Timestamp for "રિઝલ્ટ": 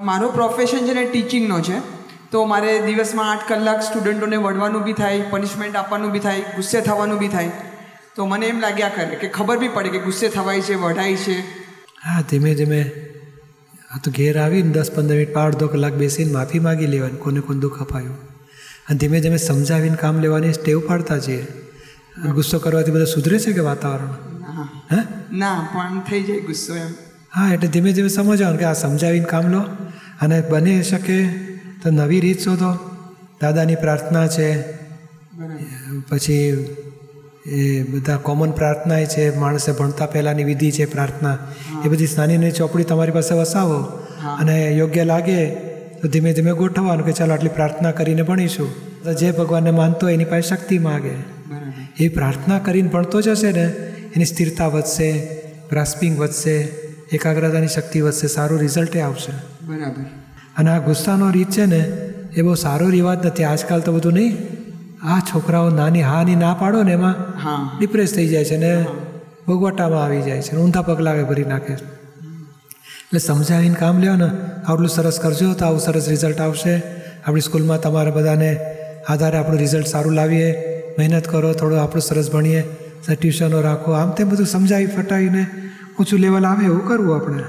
76.08-76.40, 79.58-79.86